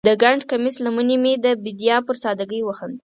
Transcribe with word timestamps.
د 0.07 0.09
ګنډ 0.21 0.41
کمیس 0.49 0.75
لمنې 0.85 1.17
مې 1.23 1.33
د 1.45 1.47
بیدیا 1.63 1.97
پر 2.05 2.15
سادګۍ 2.23 2.61
وخندل 2.63 2.99